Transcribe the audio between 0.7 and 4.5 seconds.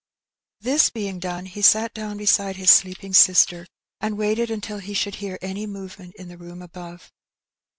being done, he sat down beside his sleeping sister and ^^aited